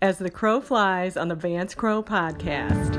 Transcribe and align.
As 0.00 0.18
the 0.18 0.30
Crow 0.30 0.60
Flies 0.60 1.16
on 1.16 1.26
the 1.26 1.34
Vance 1.34 1.74
Crowe 1.74 2.04
Podcast. 2.04 2.94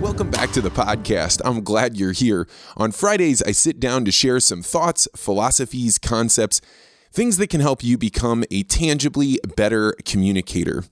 Welcome 0.00 0.30
back 0.30 0.52
to 0.52 0.60
the 0.60 0.70
podcast. 0.70 1.40
I'm 1.44 1.64
glad 1.64 1.96
you're 1.96 2.12
here. 2.12 2.46
On 2.76 2.92
Fridays, 2.92 3.42
I 3.42 3.50
sit 3.50 3.80
down 3.80 4.04
to 4.04 4.12
share 4.12 4.38
some 4.38 4.62
thoughts, 4.62 5.08
philosophies, 5.16 5.98
concepts, 5.98 6.60
things 7.10 7.36
that 7.38 7.50
can 7.50 7.60
help 7.60 7.82
you 7.82 7.98
become 7.98 8.44
a 8.48 8.62
tangibly 8.62 9.40
better 9.56 9.96
communicator. 10.04 10.84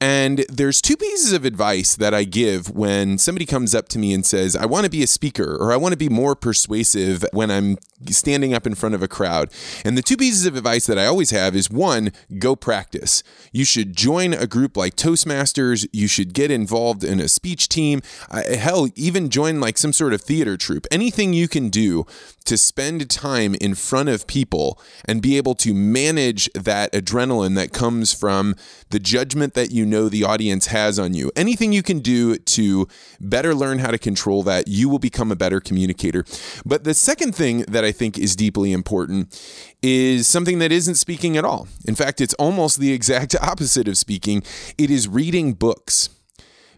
And 0.00 0.46
there's 0.48 0.80
two 0.80 0.96
pieces 0.96 1.34
of 1.34 1.44
advice 1.44 1.94
that 1.96 2.14
I 2.14 2.24
give 2.24 2.70
when 2.70 3.18
somebody 3.18 3.44
comes 3.44 3.74
up 3.74 3.88
to 3.88 3.98
me 3.98 4.14
and 4.14 4.24
says, 4.24 4.56
I 4.56 4.64
want 4.64 4.84
to 4.84 4.90
be 4.90 5.02
a 5.02 5.06
speaker 5.06 5.56
or 5.58 5.72
I 5.72 5.76
want 5.76 5.92
to 5.92 5.98
be 5.98 6.08
more 6.08 6.34
persuasive 6.34 7.22
when 7.32 7.50
I'm 7.50 7.76
standing 8.10 8.54
up 8.54 8.66
in 8.66 8.74
front 8.74 8.94
of 8.94 9.02
a 9.02 9.08
crowd. 9.08 9.50
And 9.84 9.96
the 9.96 10.02
two 10.02 10.16
pieces 10.16 10.46
of 10.46 10.56
advice 10.56 10.86
that 10.86 10.98
I 10.98 11.06
always 11.06 11.30
have 11.30 11.56
is 11.56 11.70
one, 11.70 12.12
go 12.38 12.56
practice. 12.56 13.22
You 13.52 13.64
should 13.64 13.96
join 13.96 14.34
a 14.34 14.46
group 14.46 14.76
like 14.76 14.96
Toastmasters. 14.96 15.86
You 15.92 16.08
should 16.08 16.34
get 16.34 16.50
involved 16.50 17.04
in 17.04 17.20
a 17.20 17.28
speech 17.28 17.68
team. 17.68 18.02
Uh, 18.30 18.42
hell, 18.56 18.88
even 18.94 19.30
join 19.30 19.60
like 19.60 19.78
some 19.78 19.92
sort 19.92 20.12
of 20.12 20.20
theater 20.20 20.56
troupe. 20.56 20.86
Anything 20.90 21.32
you 21.32 21.48
can 21.48 21.68
do 21.68 22.06
to 22.46 22.56
spend 22.56 23.10
time 23.10 23.56
in 23.60 23.74
front 23.74 24.08
of 24.08 24.26
people 24.26 24.80
and 25.04 25.20
be 25.20 25.36
able 25.36 25.54
to 25.56 25.74
manage 25.74 26.48
that 26.54 26.92
adrenaline 26.92 27.56
that 27.56 27.72
comes 27.72 28.12
from 28.12 28.54
the 28.90 29.00
judgment 29.00 29.54
that 29.54 29.72
you 29.72 29.84
know 29.84 30.08
the 30.08 30.22
audience 30.22 30.68
has 30.68 30.98
on 30.98 31.12
you. 31.12 31.30
Anything 31.34 31.72
you 31.72 31.82
can 31.82 31.98
do 31.98 32.36
to 32.36 32.86
better 33.20 33.54
learn 33.54 33.80
how 33.80 33.90
to 33.90 33.98
control 33.98 34.42
that, 34.44 34.68
you 34.68 34.88
will 34.88 35.00
become 35.00 35.32
a 35.32 35.36
better 35.36 35.60
communicator. 35.60 36.24
But 36.64 36.84
the 36.84 36.94
second 36.94 37.34
thing 37.34 37.62
that 37.62 37.84
I 37.86 37.92
think 37.92 38.18
is 38.18 38.36
deeply 38.36 38.72
important 38.72 39.40
is 39.82 40.26
something 40.26 40.58
that 40.58 40.72
isn't 40.72 40.96
speaking 40.96 41.36
at 41.36 41.44
all. 41.44 41.68
In 41.86 41.94
fact, 41.94 42.20
it's 42.20 42.34
almost 42.34 42.78
the 42.78 42.92
exact 42.92 43.34
opposite 43.40 43.88
of 43.88 43.96
speaking. 43.96 44.42
It 44.76 44.90
is 44.90 45.08
reading 45.08 45.54
books 45.54 46.10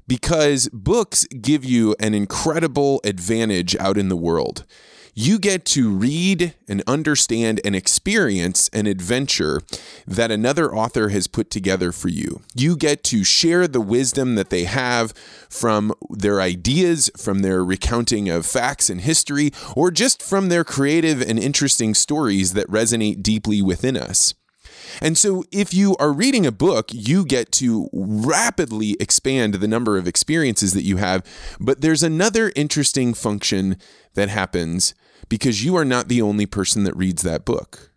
because 0.06 0.68
books 0.72 1.24
give 1.26 1.64
you 1.64 1.94
an 2.00 2.14
incredible 2.14 3.00
advantage 3.04 3.76
out 3.76 3.98
in 3.98 4.08
the 4.08 4.16
world 4.16 4.64
you 5.20 5.40
get 5.40 5.64
to 5.64 5.90
read 5.90 6.54
and 6.68 6.80
understand 6.86 7.60
and 7.64 7.74
experience 7.74 8.70
an 8.72 8.86
adventure 8.86 9.60
that 10.06 10.30
another 10.30 10.72
author 10.72 11.08
has 11.08 11.26
put 11.26 11.50
together 11.50 11.90
for 11.90 12.06
you. 12.06 12.40
You 12.54 12.76
get 12.76 13.02
to 13.04 13.24
share 13.24 13.66
the 13.66 13.80
wisdom 13.80 14.36
that 14.36 14.50
they 14.50 14.62
have 14.62 15.12
from 15.50 15.92
their 16.08 16.40
ideas, 16.40 17.10
from 17.16 17.40
their 17.40 17.64
recounting 17.64 18.28
of 18.28 18.46
facts 18.46 18.88
and 18.88 19.00
history, 19.00 19.50
or 19.74 19.90
just 19.90 20.22
from 20.22 20.50
their 20.50 20.62
creative 20.62 21.20
and 21.20 21.36
interesting 21.36 21.94
stories 21.94 22.52
that 22.52 22.68
resonate 22.68 23.20
deeply 23.20 23.60
within 23.60 23.96
us. 23.96 24.34
And 25.02 25.18
so, 25.18 25.42
if 25.50 25.74
you 25.74 25.96
are 25.96 26.12
reading 26.12 26.46
a 26.46 26.52
book, 26.52 26.90
you 26.92 27.24
get 27.24 27.50
to 27.52 27.88
rapidly 27.92 28.96
expand 29.00 29.54
the 29.54 29.68
number 29.68 29.98
of 29.98 30.06
experiences 30.06 30.74
that 30.74 30.84
you 30.84 30.96
have. 30.96 31.24
But 31.58 31.80
there's 31.80 32.04
another 32.04 32.52
interesting 32.54 33.14
function 33.14 33.76
that 34.14 34.28
happens 34.28 34.94
because 35.28 35.64
you 35.64 35.76
are 35.76 35.84
not 35.84 36.08
the 36.08 36.22
only 36.22 36.46
person 36.46 36.84
that 36.84 36.96
reads 36.96 37.22
that 37.22 37.44
book. 37.44 37.88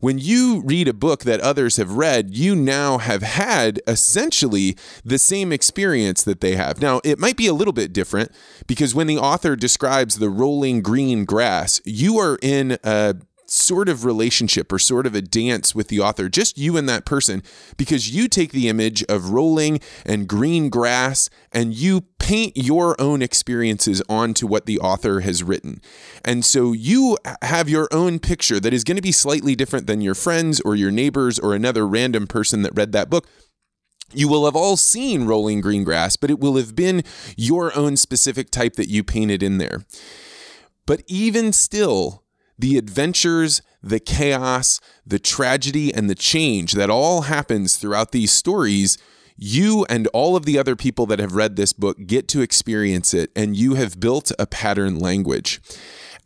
When 0.00 0.18
you 0.18 0.62
read 0.64 0.88
a 0.88 0.94
book 0.94 1.24
that 1.24 1.40
others 1.40 1.76
have 1.76 1.92
read, 1.92 2.34
you 2.34 2.54
now 2.54 2.98
have 2.98 3.22
had 3.22 3.80
essentially 3.86 4.76
the 5.04 5.18
same 5.18 5.52
experience 5.52 6.22
that 6.24 6.40
they 6.40 6.56
have. 6.56 6.80
Now, 6.80 7.00
it 7.04 7.18
might 7.18 7.36
be 7.36 7.46
a 7.46 7.52
little 7.52 7.72
bit 7.72 7.92
different 7.92 8.32
because 8.66 8.94
when 8.94 9.06
the 9.06 9.18
author 9.18 9.56
describes 9.56 10.18
the 10.18 10.30
rolling 10.30 10.82
green 10.82 11.24
grass, 11.24 11.80
you 11.84 12.18
are 12.18 12.38
in 12.42 12.78
a 12.84 13.16
sort 13.52 13.88
of 13.88 14.06
relationship 14.06 14.72
or 14.72 14.78
sort 14.78 15.06
of 15.06 15.14
a 15.14 15.20
dance 15.20 15.74
with 15.74 15.88
the 15.88 16.00
author, 16.00 16.28
just 16.28 16.56
you 16.56 16.76
and 16.78 16.88
that 16.88 17.04
person, 17.04 17.42
because 17.76 18.10
you 18.10 18.26
take 18.26 18.52
the 18.52 18.66
image 18.66 19.04
of 19.04 19.30
rolling 19.30 19.78
and 20.06 20.26
green 20.26 20.70
grass 20.70 21.28
and 21.52 21.74
you 21.74 22.00
paint 22.18 22.56
your 22.56 22.98
own 22.98 23.20
experiences 23.20 24.00
onto 24.08 24.46
what 24.46 24.64
the 24.64 24.78
author 24.78 25.20
has 25.20 25.42
written. 25.42 25.82
And 26.24 26.44
so 26.46 26.72
you 26.72 27.18
have 27.42 27.68
your 27.68 27.88
own 27.92 28.20
picture 28.20 28.58
that 28.58 28.72
is 28.72 28.84
going 28.84 28.96
to 28.96 29.02
be 29.02 29.12
slightly 29.12 29.54
different 29.54 29.86
than 29.86 30.00
your 30.00 30.14
friends 30.14 30.60
or 30.62 30.74
your 30.74 30.90
neighbors 30.90 31.38
or 31.38 31.54
another 31.54 31.86
random 31.86 32.26
person 32.26 32.62
that 32.62 32.74
read 32.74 32.92
that 32.92 33.10
book. 33.10 33.28
You 34.14 34.28
will 34.28 34.46
have 34.46 34.56
all 34.56 34.78
seen 34.78 35.24
rolling 35.24 35.60
green 35.60 35.84
grass, 35.84 36.16
but 36.16 36.30
it 36.30 36.40
will 36.40 36.56
have 36.56 36.74
been 36.74 37.02
your 37.36 37.76
own 37.76 37.96
specific 37.98 38.50
type 38.50 38.74
that 38.74 38.88
you 38.88 39.04
painted 39.04 39.42
in 39.42 39.58
there. 39.58 39.84
But 40.86 41.02
even 41.06 41.52
still, 41.52 42.21
the 42.58 42.78
adventures, 42.78 43.62
the 43.82 44.00
chaos, 44.00 44.80
the 45.06 45.18
tragedy, 45.18 45.92
and 45.92 46.08
the 46.08 46.14
change 46.14 46.72
that 46.72 46.90
all 46.90 47.22
happens 47.22 47.76
throughout 47.76 48.12
these 48.12 48.32
stories, 48.32 48.98
you 49.36 49.84
and 49.88 50.06
all 50.08 50.36
of 50.36 50.44
the 50.44 50.58
other 50.58 50.76
people 50.76 51.06
that 51.06 51.18
have 51.18 51.34
read 51.34 51.56
this 51.56 51.72
book 51.72 51.96
get 52.06 52.28
to 52.28 52.40
experience 52.40 53.12
it, 53.12 53.30
and 53.34 53.56
you 53.56 53.74
have 53.74 53.98
built 53.98 54.30
a 54.38 54.46
pattern 54.46 54.98
language. 54.98 55.60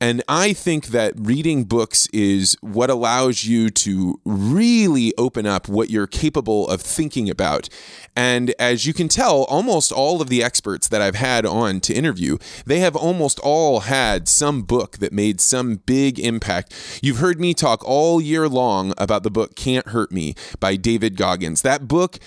And 0.00 0.22
I 0.28 0.52
think 0.52 0.88
that 0.88 1.14
reading 1.16 1.64
books 1.64 2.06
is 2.12 2.56
what 2.60 2.90
allows 2.90 3.44
you 3.44 3.70
to 3.70 4.20
really 4.24 5.14
open 5.16 5.46
up 5.46 5.68
what 5.68 5.88
you're 5.88 6.06
capable 6.06 6.68
of 6.68 6.82
thinking 6.82 7.30
about. 7.30 7.68
And 8.14 8.54
as 8.58 8.86
you 8.86 8.94
can 8.94 9.08
tell, 9.08 9.44
almost 9.44 9.92
all 9.92 10.22
of 10.22 10.28
the 10.28 10.42
experts 10.42 10.88
that 10.88 11.02
I've 11.02 11.14
had 11.14 11.44
on 11.44 11.80
to 11.80 11.94
interview, 11.94 12.38
they 12.64 12.78
have 12.80 12.96
almost 12.96 13.38
all 13.40 13.80
had 13.80 14.26
some 14.26 14.62
book 14.62 14.98
that 14.98 15.12
made 15.12 15.40
some 15.40 15.76
big 15.76 16.18
impact. 16.18 16.74
You've 17.02 17.18
heard 17.18 17.38
me 17.38 17.52
talk 17.52 17.84
all 17.84 18.20
year 18.20 18.48
long 18.48 18.94
about 18.96 19.22
the 19.22 19.30
book 19.30 19.54
Can't 19.54 19.88
Hurt 19.88 20.10
Me 20.12 20.34
by 20.60 20.76
David 20.76 21.16
Goggins. 21.16 21.62
That 21.62 21.88
book 21.88 22.18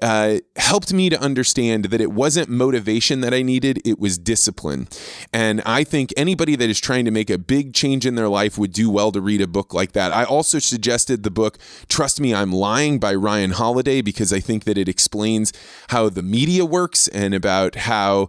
uh, 0.00 0.38
helped 0.56 0.92
me 0.92 1.10
to 1.10 1.20
understand 1.20 1.86
that 1.86 2.00
it 2.00 2.12
wasn't 2.12 2.48
motivation 2.48 3.20
that 3.20 3.34
I 3.34 3.42
needed, 3.42 3.80
it 3.84 3.98
was 3.98 4.18
discipline. 4.18 4.88
And 5.32 5.62
I 5.66 5.82
think 5.82 6.12
anybody 6.16 6.54
that 6.56 6.70
is 6.70 6.80
trying 6.80 7.03
to 7.04 7.10
make 7.10 7.30
a 7.30 7.38
big 7.38 7.74
change 7.74 8.06
in 8.06 8.14
their 8.14 8.28
life 8.28 8.58
would 8.58 8.72
do 8.72 8.90
well 8.90 9.12
to 9.12 9.20
read 9.20 9.40
a 9.40 9.46
book 9.46 9.74
like 9.74 9.92
that. 9.92 10.12
I 10.12 10.24
also 10.24 10.58
suggested 10.58 11.22
the 11.22 11.30
book 11.30 11.58
Trust 11.88 12.20
Me, 12.20 12.34
I'm 12.34 12.52
Lying 12.52 12.98
by 12.98 13.14
Ryan 13.14 13.52
Holiday 13.52 14.00
because 14.00 14.32
I 14.32 14.40
think 14.40 14.64
that 14.64 14.78
it 14.78 14.88
explains 14.88 15.52
how 15.88 16.08
the 16.08 16.22
media 16.22 16.64
works 16.64 17.08
and 17.08 17.34
about 17.34 17.74
how 17.74 18.28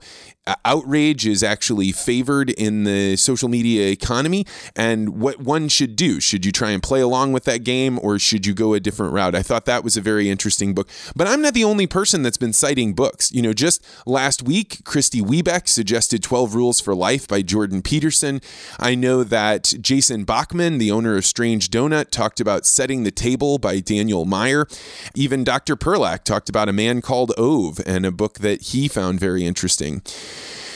outrage 0.63 1.25
is 1.25 1.43
actually 1.43 1.91
favored 1.91 2.49
in 2.51 2.83
the 2.83 3.15
social 3.15 3.49
media 3.49 3.89
economy 3.89 4.45
and 4.75 5.19
what 5.19 5.39
one 5.39 5.67
should 5.67 5.95
do. 5.95 6.19
Should 6.19 6.45
you 6.45 6.51
try 6.51 6.71
and 6.71 6.83
play 6.83 7.01
along 7.01 7.33
with 7.33 7.45
that 7.45 7.63
game 7.63 7.99
or 8.01 8.19
should 8.19 8.45
you 8.45 8.53
go 8.53 8.73
a 8.73 8.79
different 8.79 9.13
route? 9.13 9.35
I 9.35 9.41
thought 9.41 9.65
that 9.65 9.83
was 9.83 9.97
a 9.97 10.01
very 10.01 10.29
interesting 10.29 10.73
book. 10.73 10.87
But 11.15 11.27
I'm 11.27 11.41
not 11.41 11.53
the 11.53 11.63
only 11.63 11.87
person 11.87 12.21
that's 12.21 12.37
been 12.37 12.53
citing 12.53 12.93
books. 12.93 13.31
You 13.31 13.41
know, 13.41 13.53
just 13.53 13.83
last 14.05 14.43
week, 14.43 14.83
Christy 14.83 15.21
Wiebeck 15.21 15.67
suggested 15.67 16.21
12 16.21 16.53
Rules 16.53 16.79
for 16.79 16.93
Life 16.93 17.27
by 17.27 17.41
Jordan 17.41 17.81
Peterson. 17.81 18.41
I 18.79 18.95
know 18.95 19.23
that 19.23 19.73
Jason 19.81 20.25
Bachman, 20.25 20.77
the 20.77 20.91
owner 20.91 21.15
of 21.15 21.25
Strange 21.25 21.69
Donut, 21.69 22.11
talked 22.11 22.39
about 22.39 22.65
Setting 22.65 23.03
the 23.03 23.11
Table 23.11 23.57
by 23.57 23.79
Daniel 23.79 24.25
Meyer. 24.25 24.67
Even 25.15 25.43
Dr. 25.43 25.75
Perlak 25.75 26.23
talked 26.23 26.49
about 26.49 26.69
A 26.69 26.73
Man 26.73 27.01
Called 27.01 27.31
Ove 27.37 27.79
and 27.85 28.05
a 28.05 28.11
book 28.11 28.39
that 28.39 28.61
he 28.61 28.87
found 28.87 29.19
very 29.19 29.45
interesting. 29.45 30.01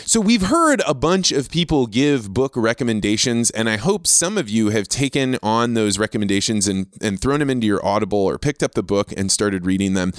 So 0.06 0.20
we've 0.20 0.42
heard 0.42 0.82
a 0.88 0.96
bunch 0.96 1.32
of 1.32 1.52
people 1.52 1.86
give 1.86 2.34
book 2.34 2.54
recommendations, 2.56 3.52
and 3.52 3.70
I 3.70 3.78
hope 3.78 4.08
some 4.08 4.40
of 4.40 4.50
you 4.50 4.70
have 4.70 4.88
taken 4.88 5.38
on 5.44 5.76
those 5.76 6.00
recommendations 6.00 6.68
and, 6.68 6.88
and 7.00 7.22
thrown 7.22 7.40
them 7.40 7.50
into 7.52 7.68
your 7.68 7.86
Audible 7.86 8.18
or 8.18 8.40
picked 8.40 8.64
up 8.64 8.74
the 8.74 8.82
book 8.82 9.14
and 9.16 9.32
started 9.32 9.68
reading 9.68 9.94
them. 9.94 10.14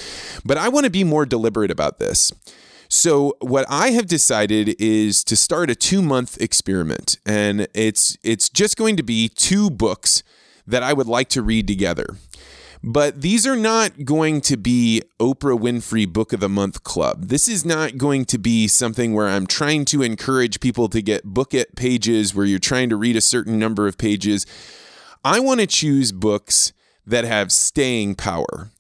But 0.45 0.59
I 0.59 0.69
want 0.69 0.85
to 0.85 0.91
be 0.91 1.03
more 1.03 1.27
deliberate 1.27 1.73
about 1.73 1.99
this. 1.99 2.33
So 2.89 3.37
what 3.41 3.67
I 3.69 3.91
have 3.91 4.07
decided 4.07 4.77
is 4.81 5.25
to 5.25 5.37
start 5.37 5.71
a 5.71 5.75
2-month 5.75 6.41
experiment 6.41 7.19
and 7.25 7.69
it's 7.73 8.19
it's 8.25 8.49
just 8.49 8.77
going 8.77 8.97
to 8.97 9.05
be 9.05 9.29
two 9.29 9.71
books 9.71 10.25
that 10.67 10.83
I 10.83 10.93
would 10.93 11.07
like 11.07 11.29
to 11.31 11.43
read 11.43 11.69
together. 11.69 12.17
But 12.83 13.21
these 13.21 13.47
are 13.47 13.57
not 13.57 14.07
going 14.07 14.41
to 14.43 14.57
be 14.57 15.03
Oprah 15.19 15.59
Winfrey 15.59 16.11
Book 16.11 16.33
of 16.33 16.41
the 16.41 16.49
Month 16.49 16.83
Club. 16.83 17.27
This 17.27 17.47
is 17.47 17.65
not 17.65 17.99
going 17.99 18.25
to 18.27 18.39
be 18.39 18.69
something 18.69 19.13
where 19.13 19.29
I'm 19.29 19.47
trying 19.47 19.85
to 19.87 20.03
encourage 20.03 20.61
people 20.61 20.89
to 20.89 21.03
get 21.03 21.25
book 21.25 21.53
it 21.53 21.77
pages 21.77 22.35
where 22.35 22.47
you're 22.47 22.59
trying 22.59 22.89
to 22.89 22.97
read 22.97 23.17
a 23.17 23.21
certain 23.21 23.59
number 23.59 23.87
of 23.87 23.99
pages. 23.99 24.47
I 25.23 25.41
want 25.41 25.61
to 25.61 25.67
choose 25.67 26.11
books 26.11 26.73
that 27.07 27.25
have 27.25 27.53
staying 27.53 28.15
power. 28.15 28.71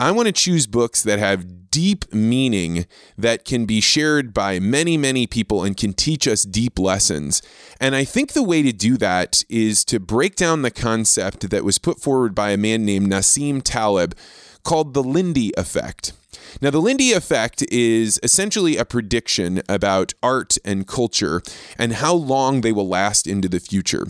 I 0.00 0.12
want 0.12 0.28
to 0.28 0.32
choose 0.32 0.66
books 0.66 1.02
that 1.02 1.18
have 1.18 1.70
deep 1.70 2.10
meaning 2.10 2.86
that 3.18 3.44
can 3.44 3.66
be 3.66 3.82
shared 3.82 4.32
by 4.32 4.58
many, 4.58 4.96
many 4.96 5.26
people 5.26 5.62
and 5.62 5.76
can 5.76 5.92
teach 5.92 6.26
us 6.26 6.42
deep 6.42 6.78
lessons. 6.78 7.42
And 7.82 7.94
I 7.94 8.04
think 8.04 8.32
the 8.32 8.42
way 8.42 8.62
to 8.62 8.72
do 8.72 8.96
that 8.96 9.44
is 9.50 9.84
to 9.84 10.00
break 10.00 10.36
down 10.36 10.62
the 10.62 10.70
concept 10.70 11.50
that 11.50 11.64
was 11.64 11.78
put 11.78 12.00
forward 12.00 12.34
by 12.34 12.52
a 12.52 12.56
man 12.56 12.86
named 12.86 13.12
Nassim 13.12 13.60
Taleb 13.62 14.16
called 14.62 14.94
the 14.94 15.02
Lindy 15.02 15.52
effect. 15.58 16.14
Now, 16.62 16.70
the 16.70 16.80
Lindy 16.80 17.12
effect 17.12 17.62
is 17.70 18.18
essentially 18.22 18.78
a 18.78 18.86
prediction 18.86 19.60
about 19.68 20.14
art 20.22 20.56
and 20.64 20.86
culture 20.86 21.42
and 21.76 21.92
how 21.92 22.14
long 22.14 22.62
they 22.62 22.72
will 22.72 22.88
last 22.88 23.26
into 23.26 23.50
the 23.50 23.60
future. 23.60 24.06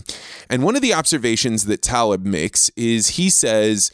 And 0.49 0.63
one 0.63 0.77
of 0.77 0.81
the 0.81 0.93
observations 0.93 1.65
that 1.65 1.81
Taleb 1.81 2.25
makes 2.25 2.69
is 2.77 3.09
he 3.09 3.29
says, 3.29 3.91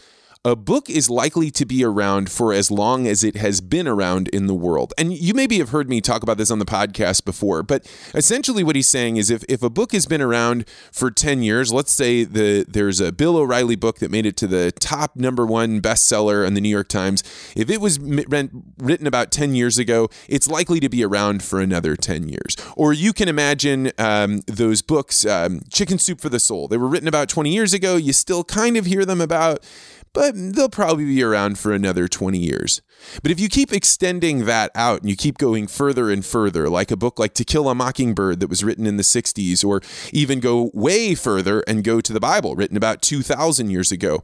a 0.48 0.56
book 0.56 0.90
is 0.90 1.10
likely 1.10 1.52
to 1.52 1.66
be 1.66 1.84
around 1.84 2.32
for 2.32 2.54
as 2.54 2.72
long 2.72 3.06
as 3.06 3.22
it 3.22 3.36
has 3.36 3.60
been 3.60 3.86
around 3.86 4.30
in 4.30 4.48
the 4.48 4.54
world. 4.54 4.94
And 4.98 5.12
you 5.12 5.34
maybe 5.34 5.58
have 5.58 5.70
heard 5.70 5.90
me 5.90 6.00
talk 6.00 6.24
about 6.24 6.38
this 6.38 6.50
on 6.50 6.58
the 6.58 6.66
podcast 6.66 7.26
before, 7.26 7.64
but 7.64 7.86
essentially 8.16 8.64
what 8.64 8.78
he's 8.78 8.88
saying 8.88 9.18
is 9.18 9.30
if, 9.30 9.44
if 9.50 9.62
a 9.62 9.70
book 9.70 9.92
has 9.92 10.06
been 10.06 10.22
around 10.22 10.64
for 10.94 11.12
10 11.12 11.44
years, 11.44 11.74
let's 11.74 11.92
say 11.92 12.24
the 12.24 12.66
there's 12.66 13.02
a 13.02 13.12
Bill 13.12 13.36
O'Reilly 13.36 13.76
book 13.76 14.00
that 14.00 14.10
made 14.10 14.26
it 14.26 14.38
to 14.38 14.48
the 14.48 14.72
top 14.72 15.18
number 15.18 15.46
one 15.46 15.82
bestseller 15.82 16.48
in 16.48 16.54
the 16.54 16.62
New 16.62 16.70
York 16.70 16.88
Times. 16.88 17.24
If 17.54 17.70
it 17.70 17.82
was 17.82 18.00
written 18.00 19.06
about 19.06 19.32
10 19.32 19.54
years 19.54 19.78
ago, 19.78 20.10
it's 20.30 20.48
likely 20.48 20.80
to 20.80 20.88
be 20.88 21.04
around 21.04 21.44
for 21.44 21.60
another 21.60 21.98
10 21.98 22.30
years. 22.30 22.56
Or 22.78 22.94
you 22.94 23.12
can 23.12 23.28
imagine 23.28 23.92
um, 23.98 24.44
those 24.48 24.82
books, 24.82 25.26
um, 25.26 25.60
Chicken 25.70 25.98
Soup 25.98 26.22
for 26.22 26.30
the 26.30 26.40
Soul. 26.40 26.70
They 26.70 26.78
were 26.78 26.88
written 26.88 27.10
about 27.10 27.28
20 27.28 27.54
years 27.54 27.74
ago. 27.74 27.98
You 27.98 28.14
still 28.14 28.46
kind 28.46 28.78
of 28.78 28.86
hear 28.86 29.04
them 29.04 29.20
about 29.20 29.66
but 30.13 30.33
they'll 30.36 30.69
probably 30.69 31.06
be 31.06 31.24
around 31.24 31.59
for 31.59 31.74
another 31.74 32.07
20 32.07 32.38
years. 32.38 32.81
But 33.21 33.31
if 33.31 33.39
you 33.39 33.50
keep 33.50 33.71
extending 33.71 34.45
that 34.45 34.71
out 34.74 35.01
and 35.01 35.09
you 35.09 35.15
keep 35.15 35.38
going 35.38 35.68
further 35.68 36.09
and 36.09 36.25
further, 36.25 36.69
like 36.69 36.92
a 36.92 36.98
book 36.98 37.19
like 37.19 37.33
To 37.36 37.44
Kill 37.44 37.69
a 37.69 37.75
Mockingbird 37.75 38.39
that 38.39 38.50
was 38.50 38.63
written 38.63 38.88
in 38.88 38.98
the 38.98 39.04
60s, 39.04 39.63
or 39.63 39.81
even 40.12 40.39
go 40.39 40.71
way 40.74 41.15
further 41.15 41.62
and 41.68 41.83
go 41.83 42.01
to 42.01 42.13
the 42.13 42.19
Bible, 42.19 42.56
written 42.56 42.77
about 42.77 43.01
2,000 43.01 43.69
years 43.69 43.92
ago, 43.92 44.24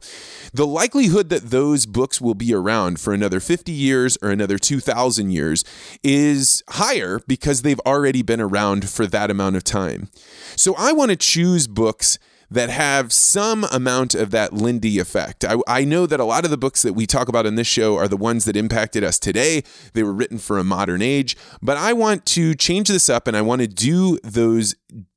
the 0.52 0.66
likelihood 0.66 1.28
that 1.28 1.50
those 1.50 1.86
books 1.86 2.20
will 2.20 2.34
be 2.34 2.52
around 2.52 3.00
for 3.00 3.12
another 3.12 3.40
50 3.40 3.72
years 3.72 4.18
or 4.22 4.30
another 4.30 4.58
2,000 4.58 5.30
years 5.30 5.64
is 6.02 6.62
higher 6.70 7.20
because 7.26 7.62
they've 7.62 7.80
already 7.80 8.22
been 8.22 8.40
around 8.40 8.88
for 8.88 9.06
that 9.06 9.30
amount 9.30 9.56
of 9.56 9.64
time. 9.64 10.08
So 10.56 10.74
I 10.76 10.92
want 10.92 11.10
to 11.10 11.16
choose 11.16 11.66
books 11.66 12.18
that 12.50 12.70
have 12.70 13.12
some 13.12 13.64
amount 13.72 14.14
of 14.14 14.30
that 14.30 14.52
Lindy 14.52 14.98
effect. 14.98 15.44
I, 15.44 15.56
I, 15.66 15.84
know 15.84 16.06
that 16.06 16.20
a 16.20 16.24
lot 16.24 16.44
of 16.44 16.50
the 16.50 16.56
books 16.56 16.82
that 16.82 16.94
we 16.94 17.06
talk 17.06 17.28
about 17.28 17.46
in 17.46 17.56
this 17.56 17.66
show 17.66 17.96
are 17.96 18.08
the 18.08 18.16
ones 18.16 18.44
that 18.44 18.56
impacted 18.56 19.04
us 19.04 19.18
today. 19.18 19.62
They 19.92 20.02
were 20.02 20.12
written 20.12 20.38
for 20.38 20.58
a 20.58 20.64
modern 20.64 21.02
age, 21.02 21.36
but 21.62 21.76
I 21.76 21.92
want 21.92 22.26
to 22.26 22.54
change 22.54 22.88
this 22.88 23.08
up 23.08 23.26
and 23.28 23.36
I 23.36 23.42
want 23.42 23.60
to 23.60 23.68
do 23.68 24.18
those 24.22 24.74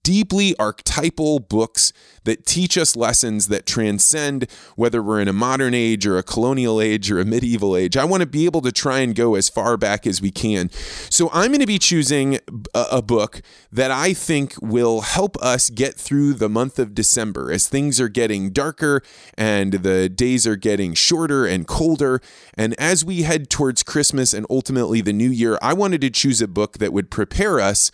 deeply 0.07 0.55
archetypal 0.57 1.37
books 1.37 1.91
that 2.23 2.45
teach 2.45 2.77
us 2.77 2.95
lessons 2.95 3.47
that 3.47 3.65
transcend 3.65 4.49
whether 4.77 5.03
we're 5.03 5.19
in 5.19 5.27
a 5.27 5.33
modern 5.33 5.73
age 5.73 6.07
or 6.07 6.17
a 6.17 6.23
colonial 6.23 6.79
age 6.79 7.11
or 7.11 7.19
a 7.19 7.25
medieval 7.25 7.75
age. 7.75 7.97
I 7.97 8.05
want 8.05 8.21
to 8.21 8.25
be 8.25 8.45
able 8.45 8.61
to 8.61 8.71
try 8.71 8.99
and 8.99 9.13
go 9.13 9.35
as 9.35 9.49
far 9.49 9.75
back 9.75 10.07
as 10.07 10.21
we 10.21 10.31
can. 10.31 10.69
So 11.09 11.29
I'm 11.33 11.49
going 11.49 11.59
to 11.59 11.67
be 11.67 11.77
choosing 11.77 12.39
a, 12.73 13.01
book 13.01 13.41
that 13.69 13.91
I 13.91 14.13
think 14.13 14.55
will 14.61 15.01
help 15.01 15.35
us 15.37 15.69
get 15.69 15.95
through 15.95 16.35
the 16.35 16.47
month 16.49 16.79
of 16.79 16.95
December 16.95 17.51
as 17.51 17.67
things 17.67 17.99
are 17.99 18.09
getting 18.09 18.51
darker 18.51 19.01
and 19.37 19.73
the 19.73 20.07
days 20.07 20.47
are 20.47 20.55
getting 20.55 20.93
shorter 20.93 21.45
and 21.45 21.67
colder. 21.67 22.21
And 22.53 22.73
as 22.79 23.03
we 23.03 23.23
head 23.23 23.49
towards 23.49 23.83
Christmas 23.83 24.33
and 24.33 24.45
ultimately 24.49 25.01
the 25.01 25.11
new 25.11 25.29
year, 25.29 25.59
I 25.61 25.73
wanted 25.73 25.99
to 25.99 26.09
choose 26.09 26.41
a 26.41 26.47
book 26.47 26.77
that 26.77 26.93
would 26.93 27.11
prepare 27.11 27.59
us 27.59 27.91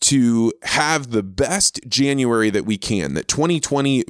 to 0.00 0.52
have 0.62 1.10
the 1.10 1.22
best 1.22 1.80
January 1.88 2.50
that 2.50 2.64
we 2.64 2.78
can, 2.78 3.14
that 3.14 3.28
2020 3.28 4.04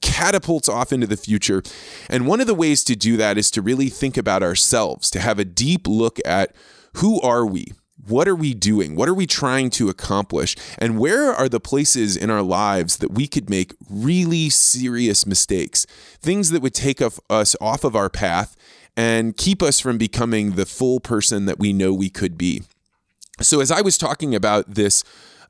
catapults 0.00 0.68
off 0.68 0.92
into 0.92 1.06
the 1.06 1.16
future. 1.16 1.62
And 2.10 2.26
one 2.26 2.40
of 2.40 2.46
the 2.46 2.54
ways 2.54 2.82
to 2.84 2.96
do 2.96 3.16
that 3.16 3.38
is 3.38 3.50
to 3.52 3.62
really 3.62 3.88
think 3.88 4.16
about 4.16 4.42
ourselves, 4.42 5.10
to 5.12 5.20
have 5.20 5.38
a 5.38 5.44
deep 5.44 5.86
look 5.86 6.18
at 6.24 6.54
who 6.94 7.20
are 7.20 7.46
we? 7.46 7.72
What 8.06 8.28
are 8.28 8.36
we 8.36 8.52
doing? 8.52 8.96
What 8.96 9.08
are 9.08 9.14
we 9.14 9.26
trying 9.26 9.70
to 9.70 9.88
accomplish? 9.88 10.56
And 10.78 10.98
where 10.98 11.32
are 11.32 11.48
the 11.48 11.60
places 11.60 12.16
in 12.16 12.28
our 12.28 12.42
lives 12.42 12.98
that 12.98 13.12
we 13.12 13.26
could 13.26 13.48
make 13.48 13.74
really 13.88 14.50
serious 14.50 15.24
mistakes? 15.24 15.86
Things 16.20 16.50
that 16.50 16.60
would 16.60 16.74
take 16.74 17.00
us 17.00 17.56
off 17.60 17.82
of 17.82 17.96
our 17.96 18.10
path 18.10 18.56
and 18.96 19.36
keep 19.36 19.62
us 19.62 19.80
from 19.80 19.96
becoming 19.96 20.52
the 20.52 20.66
full 20.66 21.00
person 21.00 21.46
that 21.46 21.58
we 21.58 21.72
know 21.72 21.94
we 21.94 22.10
could 22.10 22.36
be. 22.36 22.64
So, 23.40 23.60
as 23.60 23.70
I 23.70 23.80
was 23.80 23.98
talking 23.98 24.34
about 24.34 24.74
this 24.74 25.02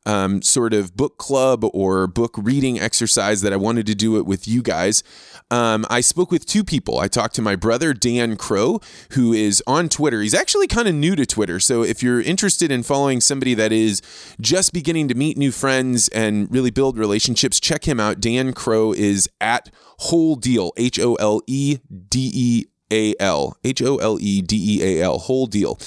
um, 0.06 0.42
sort 0.42 0.74
of 0.74 0.96
book 0.96 1.18
club 1.18 1.64
or 1.72 2.06
book 2.06 2.34
reading 2.36 2.78
exercise 2.78 3.40
that 3.40 3.52
I 3.52 3.56
wanted 3.56 3.86
to 3.86 3.94
do 3.94 4.16
it 4.16 4.26
with 4.26 4.46
you 4.46 4.62
guys, 4.62 5.02
um, 5.50 5.84
I 5.90 6.00
spoke 6.00 6.30
with 6.30 6.46
two 6.46 6.64
people. 6.64 6.98
I 6.98 7.08
talked 7.08 7.34
to 7.36 7.42
my 7.42 7.56
brother, 7.56 7.92
Dan 7.92 8.36
Crowe, 8.36 8.80
who 9.12 9.32
is 9.32 9.62
on 9.66 9.88
Twitter. 9.88 10.22
He's 10.22 10.34
actually 10.34 10.66
kind 10.66 10.88
of 10.88 10.94
new 10.94 11.14
to 11.16 11.26
Twitter. 11.26 11.60
So 11.60 11.82
if 11.82 12.02
you're 12.02 12.20
interested 12.20 12.70
in 12.70 12.82
following 12.82 13.20
somebody 13.20 13.54
that 13.54 13.72
is 13.72 14.02
just 14.40 14.72
beginning 14.72 15.08
to 15.08 15.14
meet 15.14 15.36
new 15.36 15.52
friends 15.52 16.08
and 16.08 16.50
really 16.50 16.70
build 16.70 16.98
relationships, 16.98 17.60
check 17.60 17.86
him 17.86 18.00
out. 18.00 18.20
Dan 18.20 18.52
Crowe 18.52 18.92
is 18.92 19.28
at 19.40 19.70
Hole 19.98 20.36
Deal, 20.36 20.72
H 20.76 20.98
O 20.98 21.14
L 21.16 21.40
E 21.46 21.78
D 22.08 22.30
E 22.34 22.64
a 22.92 23.14
L, 23.18 23.56
H 23.64 23.82
O 23.82 23.96
L 23.96 24.18
E 24.20 24.42
D 24.42 24.78
E 24.78 24.82
A 24.82 25.04
L, 25.04 25.18
whole 25.18 25.46
deal. 25.46 25.78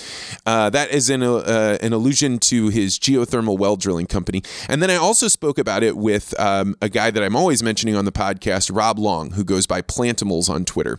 Uh, 0.46 0.70
that 0.70 0.92
is 0.92 1.10
an, 1.10 1.24
uh, 1.24 1.78
an 1.82 1.94
allusion 1.94 2.40
to 2.40 2.70
his 2.70 2.98
geothermal 3.00 3.58
well 3.58 3.76
drilling 3.76 4.08
company. 4.08 4.44
And 4.68 4.82
then 4.82 4.90
I 4.90 4.96
also 4.96 5.28
spoke 5.28 5.58
about 5.58 5.84
it 5.84 5.98
with 5.98 6.38
um, 6.40 6.76
a 6.82 6.90
guy 6.90 7.12
that 7.12 7.24
I'm 7.24 7.36
always 7.36 7.64
mentioning 7.64 7.96
on 7.96 8.06
the 8.06 8.12
podcast, 8.12 8.76
Rob 8.76 9.00
Long, 9.00 9.32
who 9.32 9.44
goes 9.44 9.68
by 9.68 9.82
Plantimals 9.82 10.50
on 10.50 10.66
Twitter. 10.66 10.98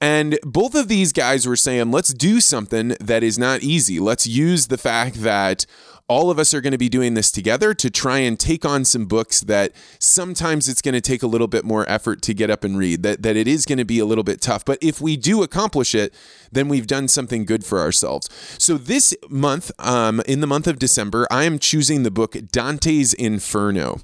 And 0.00 0.38
both 0.42 0.74
of 0.74 0.88
these 0.88 1.12
guys 1.12 1.46
were 1.46 1.56
saying, 1.56 1.90
let's 1.90 2.12
do 2.12 2.40
something 2.40 2.96
that 3.00 3.22
is 3.22 3.38
not 3.38 3.62
easy. 3.62 3.98
Let's 3.98 4.26
use 4.26 4.66
the 4.66 4.78
fact 4.78 5.22
that 5.22 5.66
all 6.08 6.30
of 6.30 6.38
us 6.38 6.54
are 6.54 6.60
going 6.60 6.72
to 6.72 6.78
be 6.78 6.88
doing 6.88 7.14
this 7.14 7.32
together 7.32 7.74
to 7.74 7.90
try 7.90 8.18
and 8.18 8.38
take 8.38 8.64
on 8.64 8.84
some 8.84 9.06
books 9.06 9.40
that 9.40 9.72
sometimes 9.98 10.68
it's 10.68 10.80
going 10.80 10.94
to 10.94 11.00
take 11.00 11.22
a 11.22 11.26
little 11.26 11.48
bit 11.48 11.64
more 11.64 11.88
effort 11.90 12.22
to 12.22 12.32
get 12.32 12.48
up 12.48 12.62
and 12.62 12.78
read, 12.78 13.02
that, 13.02 13.22
that 13.22 13.36
it 13.36 13.48
is 13.48 13.66
going 13.66 13.78
to 13.78 13.84
be 13.84 13.98
a 13.98 14.04
little 14.04 14.22
bit 14.22 14.40
tough. 14.40 14.64
But 14.64 14.78
if 14.80 15.00
we 15.00 15.16
do 15.16 15.42
accomplish 15.42 15.94
it, 15.94 16.14
then 16.52 16.68
we've 16.68 16.86
done 16.86 17.08
something 17.08 17.44
good 17.44 17.64
for 17.64 17.80
ourselves. 17.80 18.28
So 18.58 18.78
this 18.78 19.16
month, 19.28 19.72
um, 19.80 20.22
in 20.28 20.40
the 20.40 20.46
month 20.46 20.68
of 20.68 20.78
December, 20.78 21.26
I 21.30 21.44
am 21.44 21.58
choosing 21.58 22.04
the 22.04 22.10
book 22.12 22.36
Dante's 22.52 23.12
Inferno. 23.12 24.00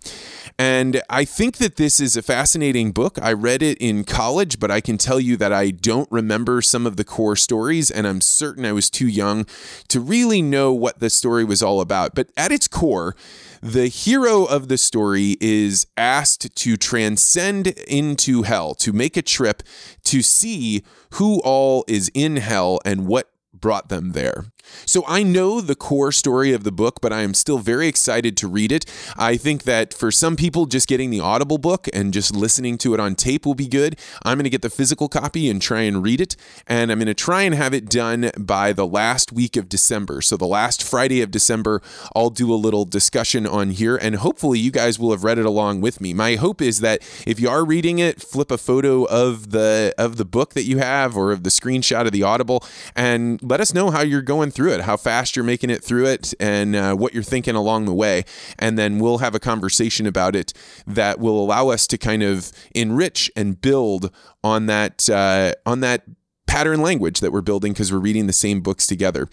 And 0.65 1.03
I 1.11 1.25
think 1.25 1.57
that 1.57 1.75
this 1.75 1.99
is 1.99 2.17
a 2.17 2.23
fascinating 2.23 2.93
book. 2.93 3.19
I 3.21 3.33
read 3.33 3.65
it 3.65 3.79
in 3.79 4.05
college, 4.05 4.61
but 4.61 4.71
I 4.71 4.81
can 4.81 4.97
tell 4.97 5.19
you 5.19 5.37
that 5.39 5.53
I 5.53 5.73
don't 5.73 6.07
remember 6.09 6.63
some 6.63 6.87
of 6.87 6.97
the 6.97 7.03
core 7.03 7.35
stories, 7.35 7.91
and 7.91 8.07
I'm 8.07 8.21
certain 8.21 8.65
I 8.65 8.71
was 8.71 8.89
too 8.89 9.09
young 9.09 9.45
to 9.89 9.99
really 9.99 10.41
know 10.41 10.73
what 10.73 11.01
the 11.01 11.11
story 11.11 11.43
was 11.43 11.65
all 11.65 11.81
about. 11.81 12.15
But 12.15 12.31
at 12.37 12.53
its 12.53 12.69
core, 12.69 13.17
the 13.61 13.89
hero 13.89 14.45
of 14.45 14.69
the 14.69 14.79
story 14.79 15.37
is 15.41 15.89
asked 15.97 16.55
to 16.55 16.77
transcend 16.77 17.67
into 17.89 18.43
hell, 18.43 18.77
to 18.77 18.93
make 18.93 19.17
a 19.17 19.23
trip 19.23 19.65
to 20.05 20.23
see 20.23 20.85
who 21.15 21.41
all 21.41 21.85
is 21.89 22.09
in 22.15 22.37
hell 22.37 22.79
and 22.85 23.09
what 23.09 23.32
brought 23.53 23.89
them 23.89 24.13
there. 24.13 24.47
So 24.87 25.05
I 25.07 25.23
know 25.23 25.61
the 25.61 25.75
core 25.75 26.13
story 26.13 26.53
of 26.53 26.65
the 26.65 26.73
book, 26.73 27.01
but 27.01 27.13
I 27.13 27.23
am 27.23 27.35
still 27.35 27.59
very 27.59 27.89
excited 27.89 28.37
to 28.39 28.49
read 28.49 28.73
it. 28.73 28.85
I 29.17 29.37
think 29.37 29.65
that 29.65 29.93
for 29.93 30.11
some 30.11 30.37
people, 30.37 30.67
just 30.67 30.89
getting 30.89 31.11
the 31.11 31.21
Audible 31.21 31.59
book 31.59 31.89
and 31.93 32.13
just 32.13 32.35
listening 32.35 32.79
to 32.79 32.95
it 32.95 33.01
on 33.01 33.15
tape 33.15 33.45
will 33.45 33.55
be 33.55 33.69
good. 33.69 33.99
I'm 34.23 34.39
going 34.39 34.45
to 34.45 34.51
get 34.51 34.63
the 34.63 34.71
physical 34.71 35.09
copy 35.09 35.51
and 35.51 35.61
try 35.61 35.83
and 35.83 36.03
read 36.03 36.21
it. 36.21 36.37
And 36.67 36.91
I'm 36.91 36.99
going 36.99 37.07
to 37.07 37.15
try 37.15 37.43
and 37.43 37.55
have 37.55 37.75
it 37.75 37.89
done 37.89 38.31
by 38.39 38.73
the 38.73 38.87
last 38.87 39.33
week 39.33 39.57
of 39.57 39.69
December. 39.69 40.23
So 40.23 40.37
the 40.37 40.47
last 40.47 40.83
Friday 40.83 41.23
of 41.23 41.31
December, 41.31 41.83
I'll 42.15 42.31
do 42.31 42.53
a 42.53 42.57
little 42.57 42.85
discussion 42.85 43.47
on 43.47 43.71
here. 43.71 43.97
And 43.97 44.17
hopefully, 44.17 44.59
you 44.59 44.71
guys 44.71 44.99
will 44.99 45.11
have 45.11 45.25
read 45.25 45.39
it 45.39 45.47
along 45.47 45.81
with 45.81 46.01
me. 46.01 46.15
My 46.15 46.37
hope 46.37 46.63
is 46.63 46.81
that 46.81 47.03
if 47.27 47.41
you 47.41 47.49
are 47.49 47.65
reading 47.65 47.99
it, 47.99 48.23
flip 48.23 48.51
a 48.51 48.59
photo 48.59 49.05
of 49.05 49.51
the 49.51 49.95
of 49.99 50.17
the 50.17 50.25
book 50.25 50.55
that 50.55 50.65
you 50.65 50.79
have 50.79 51.17
or 51.17 51.33
of 51.33 51.43
the 51.43 51.51
screenshot 51.51 52.07
of 52.07 52.13
the 52.13 52.23
Audible 52.23 52.65
and 52.95 53.42
let 53.43 53.61
us 53.61 53.75
know 53.75 53.91
how 53.91 54.01
you're 54.01 54.23
going 54.23 54.51
through 54.51 54.73
it, 54.73 54.81
how 54.83 54.97
fast 54.97 55.37
you're 55.37 55.45
making 55.45 55.71
it 55.71 55.83
through 55.85 56.07
it, 56.07 56.33
and 56.41 56.75
uh, 56.75 56.95
what 56.95 57.13
you're 57.13 57.23
thinking 57.23 57.55
along 57.55 57.85
the 57.85 57.95
way. 57.95 58.25
And 58.59 58.79
then 58.79 58.99
we'll 58.99 59.19
have 59.19 59.35
a 59.35 59.41
conversation 59.41 60.07
about 60.07 60.35
it 60.37 60.53
that 60.87 61.19
will 61.19 61.39
allow 61.43 61.69
us 61.69 61.87
to 61.89 61.99
kind 61.99 62.23
of 62.23 62.53
enrich 62.75 63.31
and 63.37 63.61
build 63.61 64.11
on 64.43 64.67
that 64.67 65.11
uh, 65.11 65.53
on 65.67 65.81
that 65.81 66.05
pattern 66.47 66.83
language 66.83 67.21
that 67.21 67.33
we're 67.33 67.41
building 67.41 67.73
because 67.73 67.93
we're 67.93 67.99
reading 67.99 68.27
the 68.27 68.33
same 68.33 68.61
books 68.61 68.87
together. 68.87 69.29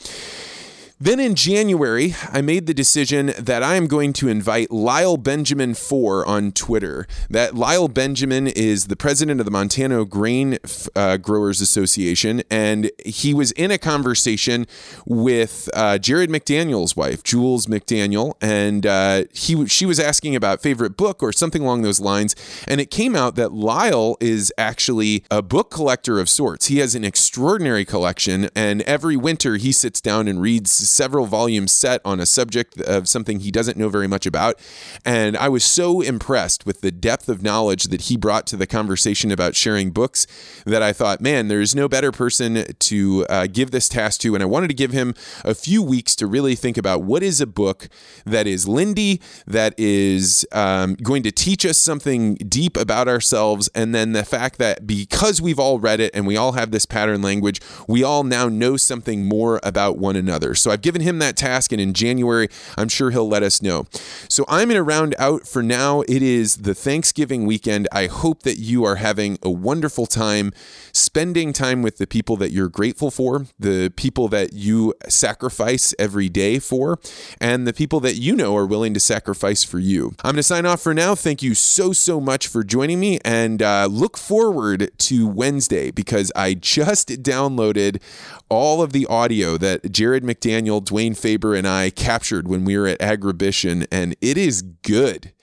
Then 1.02 1.22
in 1.22 1.34
January, 1.34 2.14
I 2.30 2.42
made 2.42 2.66
the 2.66 2.74
decision 2.74 3.32
that 3.40 3.64
I 3.64 3.76
am 3.76 3.88
going 3.88 4.12
to 4.14 4.28
invite 4.28 4.70
Lyle 4.70 5.16
Benjamin 5.16 5.74
4 5.74 6.26
on 6.26 6.52
Twitter. 6.52 7.08
That 7.30 7.56
Lyle 7.56 7.88
Benjamin 7.88 8.48
is 8.48 8.88
the 8.88 8.98
president 8.98 9.40
of 9.40 9.46
the 9.46 9.52
Montana 9.52 10.04
Grain 10.04 10.58
uh, 10.98 11.16
Growers 11.16 11.62
Association, 11.62 12.44
and 12.50 12.92
he 13.06 13.34
was 13.34 13.54
in 13.54 13.72
a 13.72 13.78
conversation 13.78 14.68
with 15.06 15.70
uh, 15.74 16.00
Jared 16.00 16.30
McDaniel's 16.30 16.98
wife, 16.98 17.24
Jules 17.24 17.68
McDaniel, 17.68 18.34
and 18.42 18.86
uh, 18.86 19.24
he 19.32 19.66
she 19.68 19.86
was 19.86 20.02
asking 20.02 20.36
about 20.36 20.62
favorite 20.62 20.98
book 20.98 21.24
or 21.24 21.32
something 21.32 21.62
along 21.62 21.84
those 21.84 22.02
lines, 22.02 22.36
and 22.68 22.82
it 22.82 22.92
came 22.92 23.16
out 23.16 23.36
that 23.36 23.54
Lyle 23.54 24.18
is 24.20 24.52
actually 24.58 25.24
a 25.32 25.42
book 25.42 25.72
collector 25.72 26.20
of 26.20 26.28
sorts. 26.28 26.66
He 26.66 26.80
has 26.80 26.94
an 26.94 27.06
extraordinary 27.06 27.86
collection, 27.86 28.50
and 28.54 28.82
every 28.82 29.16
winter 29.16 29.56
he 29.56 29.72
sits 29.72 30.02
down 30.02 30.28
and 30.28 30.42
reads 30.42 30.89
several 30.90 31.26
volume 31.26 31.68
set 31.68 32.02
on 32.04 32.20
a 32.20 32.26
subject 32.26 32.80
of 32.82 33.08
something 33.08 33.40
he 33.40 33.52
doesn't 33.52 33.78
know 33.78 33.90
very 33.90 34.08
much 34.08 34.26
about. 34.26 34.60
And 35.06 35.38
I 35.38 35.50
was 35.50 35.64
so 35.64 36.02
impressed 36.02 36.66
with 36.66 36.82
the 36.82 36.92
depth 36.92 37.30
of 37.30 37.42
knowledge 37.42 37.86
that 37.86 38.02
he 38.02 38.18
brought 38.18 38.48
to 38.48 38.58
the 38.58 38.68
conversation 38.68 39.32
about 39.32 39.56
sharing 39.56 39.92
books 39.92 40.28
that 40.66 40.82
I 40.82 40.94
thought, 40.94 41.22
man, 41.22 41.48
there's 41.48 41.76
no 41.76 41.88
better 41.88 42.12
person 42.12 42.66
to 42.78 43.26
uh, 43.30 43.48
give 43.48 43.72
this 43.72 43.90
task 43.90 44.22
to. 44.22 44.34
And 44.34 44.44
I 44.44 44.48
wanted 44.48 44.68
to 44.70 44.74
give 44.74 44.92
him 44.92 45.14
a 45.44 45.54
few 45.54 45.82
weeks 45.82 46.16
to 46.16 46.28
really 46.28 46.56
think 46.56 46.78
about 46.78 47.04
what 47.04 47.24
is 47.24 47.42
a 47.42 47.48
book 47.48 47.90
that 48.26 48.48
is 48.48 48.68
Lindy, 48.68 49.22
that 49.46 49.74
is 49.78 50.46
um, 50.52 50.96
going 50.96 51.24
to 51.24 51.32
teach 51.32 51.66
us 51.66 51.78
something 51.78 52.36
deep 52.36 52.78
about 52.78 53.08
ourselves, 53.08 53.70
and 53.76 53.94
then 53.94 54.14
the 54.14 54.24
fact 54.24 54.58
that 54.58 54.88
because 54.88 55.42
we've 55.42 55.60
all 55.60 55.80
read 55.80 56.00
it 56.00 56.12
and 56.14 56.26
we 56.26 56.38
all 56.38 56.54
have 56.54 56.72
this 56.72 56.86
pattern 56.86 57.22
language, 57.22 57.62
we 57.88 58.04
all 58.04 58.24
now 58.24 58.48
know 58.50 58.78
something 58.78 59.26
more 59.26 59.60
about 59.64 59.98
one 59.98 60.16
another. 60.16 60.56
So 60.56 60.72
I've 60.72 60.79
given 60.82 61.02
him 61.02 61.20
that 61.20 61.36
task, 61.36 61.72
and 61.72 61.82
in 61.82 61.94
January, 61.94 62.48
I'm 62.78 62.90
sure 62.90 63.12
he'll 63.12 63.28
let 63.28 63.44
us 63.44 63.62
know. 63.62 63.88
So 64.28 64.46
I'm 64.48 64.70
going 64.70 64.78
to 64.78 64.84
round 64.84 65.16
out 65.18 65.48
for 65.48 65.64
now. 65.64 66.02
It 66.02 66.22
is 66.22 66.58
the 66.58 66.74
Thanksgiving 66.74 67.46
weekend. 67.46 67.88
I 67.92 68.08
hope 68.08 68.44
that 68.44 68.58
you 68.58 68.84
are 68.84 68.96
having 68.96 69.38
a 69.44 69.50
wonderful 69.50 70.06
time 70.06 70.52
spending 70.94 71.54
time 71.54 71.82
with 71.82 71.98
the 71.98 72.08
people 72.08 72.36
that 72.38 72.52
you're 72.52 72.70
grateful 72.70 73.12
for, 73.12 73.46
the 73.58 73.92
people 73.96 74.28
that 74.30 74.54
you 74.54 74.94
sacrifice 75.08 75.94
every 76.00 76.30
day 76.30 76.60
for, 76.60 77.00
and 77.40 77.68
the 77.68 77.74
people 77.74 78.00
that 78.00 78.16
you 78.16 78.36
know 78.36 78.56
are 78.56 78.66
willing 78.66 78.94
to 78.94 79.00
sacrifice 79.00 79.64
for 79.64 79.80
you. 79.80 80.14
I'm 80.24 80.34
going 80.34 80.36
to 80.38 80.44
sign 80.44 80.66
off 80.66 80.82
for 80.82 80.94
now. 80.94 81.16
Thank 81.16 81.42
you 81.42 81.54
so, 81.56 81.94
so 81.94 82.20
much 82.20 82.48
for 82.48 82.64
joining 82.64 83.00
me 83.00 83.20
and 83.24 83.62
uh, 83.62 83.88
look 83.90 84.18
forward 84.18 84.92
to 84.98 85.28
Wednesday 85.28 85.92
because 85.92 86.32
I 86.36 86.54
just 86.54 87.10
downloaded 87.24 88.02
all 88.50 88.82
of 88.82 88.94
the 88.94 89.06
audio 89.06 89.58
that 89.58 89.92
Jared 89.92 90.24
McDaniel, 90.24 90.69
Dwayne 90.78 91.18
Faber, 91.18 91.56
and 91.56 91.68
I 91.68 91.90
captured 91.90 92.48
when 92.48 92.66
we 92.66 92.78
were 92.78 92.88
at 92.88 93.00
Agribition, 93.00 93.88
and 93.92 94.16
it 94.22 94.38
is 94.38 94.62
good. 94.62 95.34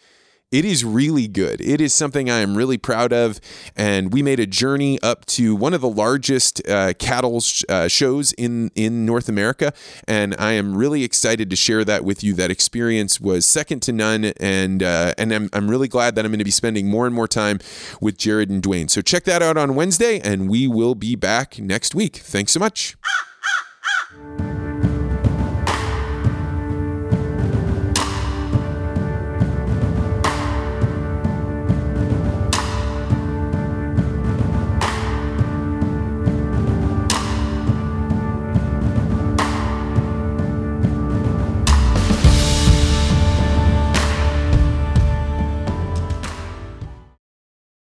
It 0.52 0.64
is 0.64 0.84
really 0.84 1.26
good. 1.26 1.60
It 1.60 1.80
is 1.80 1.92
something 1.92 2.30
I 2.30 2.38
am 2.38 2.56
really 2.56 2.78
proud 2.78 3.12
of. 3.12 3.40
And 3.74 4.12
we 4.12 4.22
made 4.22 4.38
a 4.38 4.46
journey 4.46 4.98
up 5.02 5.26
to 5.26 5.56
one 5.56 5.74
of 5.74 5.80
the 5.80 5.88
largest 5.88 6.66
uh, 6.68 6.92
cattle 7.00 7.40
sh- 7.40 7.64
uh, 7.68 7.88
shows 7.88 8.32
in, 8.34 8.70
in 8.76 9.04
North 9.04 9.28
America. 9.28 9.72
And 10.06 10.36
I 10.38 10.52
am 10.52 10.76
really 10.76 11.02
excited 11.02 11.50
to 11.50 11.56
share 11.56 11.84
that 11.84 12.04
with 12.04 12.22
you. 12.22 12.32
That 12.34 12.52
experience 12.52 13.20
was 13.20 13.44
second 13.44 13.82
to 13.82 13.92
none. 13.92 14.26
And, 14.38 14.84
uh, 14.84 15.14
and 15.18 15.32
I'm, 15.32 15.50
I'm 15.52 15.68
really 15.68 15.88
glad 15.88 16.14
that 16.14 16.24
I'm 16.24 16.30
going 16.30 16.38
to 16.38 16.44
be 16.44 16.52
spending 16.52 16.88
more 16.88 17.06
and 17.06 17.14
more 17.14 17.28
time 17.28 17.58
with 18.00 18.16
Jared 18.16 18.48
and 18.48 18.62
Dwayne. 18.62 18.88
So 18.88 19.02
check 19.02 19.24
that 19.24 19.42
out 19.42 19.56
on 19.56 19.74
Wednesday, 19.74 20.20
and 20.20 20.48
we 20.48 20.68
will 20.68 20.94
be 20.94 21.16
back 21.16 21.58
next 21.58 21.92
week. 21.92 22.16
Thanks 22.18 22.52
so 22.52 22.60
much. 22.60 22.96